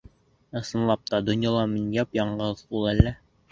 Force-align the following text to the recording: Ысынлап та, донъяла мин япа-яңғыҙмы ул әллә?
Ысынлап 0.59 1.03
та, 1.11 1.19
донъяла 1.27 1.67
мин 1.75 1.93
япа-яңғыҙмы 1.99 2.77
ул 2.81 2.91
әллә? 2.97 3.15